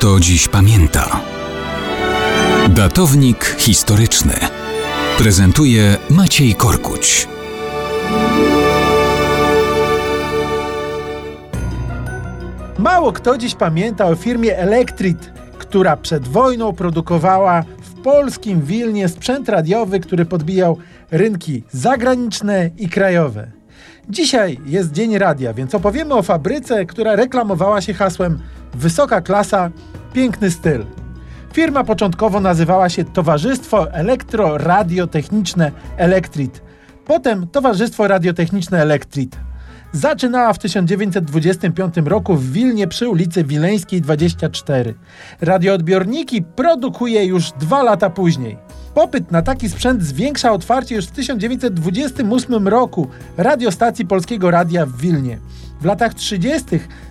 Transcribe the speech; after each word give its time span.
kto 0.00 0.20
dziś 0.20 0.48
pamięta. 0.48 1.20
Datownik 2.68 3.56
historyczny 3.58 4.34
prezentuje 5.18 5.96
Maciej 6.10 6.54
Korkuć. 6.54 7.28
Mało 12.78 13.12
kto 13.12 13.38
dziś 13.38 13.54
pamięta 13.54 14.06
o 14.06 14.14
firmie 14.14 14.58
Elektrit, 14.58 15.32
która 15.58 15.96
przed 15.96 16.28
wojną 16.28 16.72
produkowała 16.72 17.64
w 17.82 18.02
polskim 18.02 18.62
Wilnie 18.62 19.08
sprzęt 19.08 19.48
radiowy, 19.48 20.00
który 20.00 20.24
podbijał 20.24 20.78
rynki 21.10 21.62
zagraniczne 21.72 22.70
i 22.78 22.88
krajowe. 22.88 23.50
Dzisiaj 24.08 24.58
jest 24.66 24.92
Dzień 24.92 25.18
Radia, 25.18 25.54
więc 25.54 25.74
opowiemy 25.74 26.14
o 26.14 26.22
fabryce, 26.22 26.86
która 26.86 27.16
reklamowała 27.16 27.80
się 27.80 27.94
hasłem 27.94 28.38
Wysoka 28.74 29.20
klasa, 29.20 29.70
piękny 30.12 30.50
styl. 30.50 30.84
Firma 31.52 31.84
początkowo 31.84 32.40
nazywała 32.40 32.88
się 32.88 33.04
Towarzystwo 33.04 33.86
Elektro-Radiotechniczne 33.92 35.72
Elektrit, 35.96 36.62
potem 37.06 37.46
Towarzystwo 37.46 38.08
Radiotechniczne 38.08 38.82
Elektrit. 38.82 39.36
Zaczynała 39.92 40.52
w 40.52 40.58
1925 40.58 41.94
roku 42.04 42.34
w 42.34 42.52
Wilnie 42.52 42.88
przy 42.88 43.08
ulicy 43.08 43.44
Wileńskiej 43.44 44.00
24. 44.00 44.94
Radioodbiorniki 45.40 46.42
produkuje 46.42 47.24
już 47.24 47.52
dwa 47.52 47.82
lata 47.82 48.10
później. 48.10 48.69
Popyt 48.94 49.30
na 49.30 49.42
taki 49.42 49.68
sprzęt 49.68 50.02
zwiększa 50.02 50.52
otwarcie 50.52 50.94
już 50.94 51.06
w 51.06 51.10
1928 51.10 52.68
roku 52.68 53.08
radiostacji 53.36 54.06
Polskiego 54.06 54.50
Radia 54.50 54.86
w 54.86 54.96
Wilnie. 54.96 55.38
W 55.80 55.84
latach 55.84 56.14
30. 56.14 56.66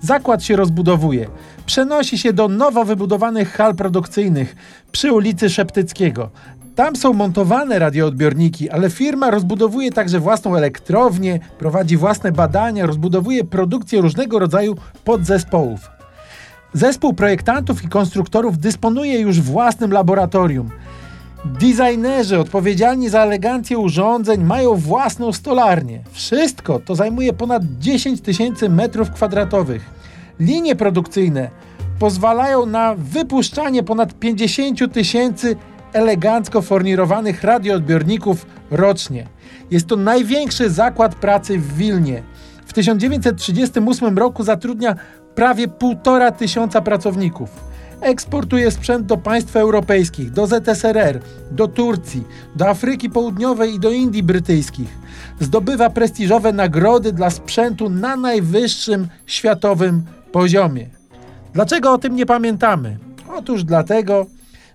zakład 0.00 0.42
się 0.42 0.56
rozbudowuje. 0.56 1.28
Przenosi 1.66 2.18
się 2.18 2.32
do 2.32 2.48
nowo 2.48 2.84
wybudowanych 2.84 3.52
hal 3.52 3.74
produkcyjnych 3.74 4.56
przy 4.92 5.12
ulicy 5.12 5.50
Szeptyckiego. 5.50 6.30
Tam 6.74 6.96
są 6.96 7.12
montowane 7.12 7.78
radioodbiorniki, 7.78 8.70
ale 8.70 8.90
firma 8.90 9.30
rozbudowuje 9.30 9.92
także 9.92 10.20
własną 10.20 10.56
elektrownię, 10.56 11.40
prowadzi 11.58 11.96
własne 11.96 12.32
badania, 12.32 12.86
rozbudowuje 12.86 13.44
produkcję 13.44 14.00
różnego 14.00 14.38
rodzaju 14.38 14.76
podzespołów. 15.04 15.80
Zespół 16.72 17.12
projektantów 17.12 17.84
i 17.84 17.88
konstruktorów 17.88 18.58
dysponuje 18.58 19.20
już 19.20 19.40
własnym 19.40 19.92
laboratorium. 19.92 20.70
Designerzy 21.44 22.38
odpowiedzialni 22.38 23.08
za 23.08 23.20
elegancję 23.20 23.78
urządzeń 23.78 24.42
mają 24.42 24.74
własną 24.74 25.32
stolarnię. 25.32 26.00
Wszystko 26.12 26.78
to 26.78 26.94
zajmuje 26.94 27.32
ponad 27.32 27.62
10 27.78 28.20
tysięcy 28.20 28.68
metrów 28.68 29.10
kwadratowych. 29.10 29.90
Linie 30.40 30.76
produkcyjne 30.76 31.50
pozwalają 31.98 32.66
na 32.66 32.94
wypuszczanie 32.94 33.82
ponad 33.82 34.14
50 34.14 34.92
tysięcy 34.92 35.56
elegancko 35.92 36.62
fornirowanych 36.62 37.42
radioodbiorników 37.42 38.46
rocznie. 38.70 39.26
Jest 39.70 39.86
to 39.86 39.96
największy 39.96 40.70
zakład 40.70 41.14
pracy 41.14 41.58
w 41.58 41.76
Wilnie. 41.76 42.22
W 42.66 42.72
1938 42.72 44.18
roku 44.18 44.44
zatrudnia 44.44 44.96
prawie 45.34 45.68
1,5 45.68 46.32
tysiąca 46.32 46.80
pracowników. 46.80 47.71
Eksportuje 48.02 48.70
sprzęt 48.70 49.06
do 49.06 49.16
państw 49.16 49.56
europejskich, 49.56 50.30
do 50.30 50.46
ZSRR, 50.46 51.20
do 51.50 51.68
Turcji, 51.68 52.24
do 52.56 52.68
Afryki 52.68 53.10
Południowej 53.10 53.74
i 53.74 53.80
do 53.80 53.90
Indii 53.90 54.22
Brytyjskich. 54.22 54.98
Zdobywa 55.40 55.90
prestiżowe 55.90 56.52
nagrody 56.52 57.12
dla 57.12 57.30
sprzętu 57.30 57.88
na 57.88 58.16
najwyższym 58.16 59.08
światowym 59.26 60.02
poziomie. 60.32 60.86
Dlaczego 61.52 61.92
o 61.92 61.98
tym 61.98 62.16
nie 62.16 62.26
pamiętamy? 62.26 62.98
Otóż 63.34 63.64
dlatego, 63.64 64.26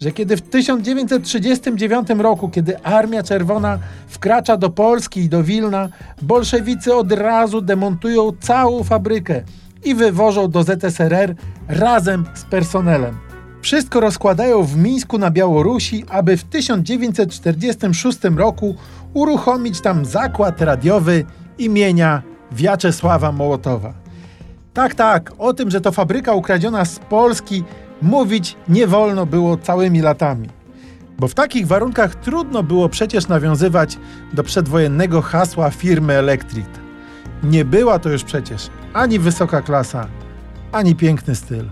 że 0.00 0.12
kiedy 0.12 0.36
w 0.36 0.42
1939 0.42 2.08
roku, 2.18 2.48
kiedy 2.48 2.82
Armia 2.82 3.22
Czerwona 3.22 3.78
wkracza 4.08 4.56
do 4.56 4.70
Polski 4.70 5.20
i 5.20 5.28
do 5.28 5.42
Wilna, 5.42 5.88
bolszewicy 6.22 6.94
od 6.94 7.12
razu 7.12 7.60
demontują 7.60 8.32
całą 8.40 8.84
fabrykę 8.84 9.42
i 9.84 9.94
wywożą 9.94 10.50
do 10.50 10.62
ZSRR 10.62 11.34
razem 11.68 12.24
z 12.34 12.44
personelem. 12.44 13.16
Wszystko 13.62 14.00
rozkładają 14.00 14.62
w 14.62 14.76
Mińsku 14.76 15.18
na 15.18 15.30
Białorusi, 15.30 16.04
aby 16.08 16.36
w 16.36 16.44
1946 16.44 18.18
roku 18.36 18.76
uruchomić 19.14 19.80
tam 19.80 20.04
zakład 20.04 20.60
radiowy 20.60 21.24
imienia 21.58 22.22
Wiaczesława 22.52 23.32
Mołotowa. 23.32 23.92
Tak, 24.74 24.94
tak, 24.94 25.32
o 25.38 25.54
tym, 25.54 25.70
że 25.70 25.80
to 25.80 25.92
fabryka 25.92 26.34
ukradziona 26.34 26.84
z 26.84 26.98
Polski, 26.98 27.64
mówić 28.02 28.56
nie 28.68 28.86
wolno 28.86 29.26
było 29.26 29.56
całymi 29.56 30.00
latami. 30.00 30.48
Bo 31.18 31.28
w 31.28 31.34
takich 31.34 31.66
warunkach 31.66 32.14
trudno 32.14 32.62
było 32.62 32.88
przecież 32.88 33.28
nawiązywać 33.28 33.98
do 34.32 34.44
przedwojennego 34.44 35.22
hasła 35.22 35.70
firmy 35.70 36.12
Elektrit. 36.12 36.79
Nie 37.42 37.64
była 37.64 37.98
to 37.98 38.08
już 38.08 38.24
przecież 38.24 38.70
ani 38.92 39.18
wysoka 39.18 39.62
klasa, 39.62 40.06
ani 40.72 40.94
piękny 40.94 41.34
styl. 41.34 41.64